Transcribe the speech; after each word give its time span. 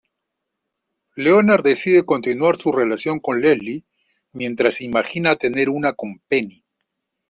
Leonard 1.15 1.63
decide 1.63 2.05
continuar 2.05 2.57
su 2.57 2.71
relación 2.71 3.19
con 3.19 3.39
Leslie 3.39 3.83
mientras 4.33 4.73
se 4.73 4.85
imagina 4.85 5.35
tener 5.35 5.69
una 5.69 5.93
con 5.93 6.17
Penny. 6.27 6.65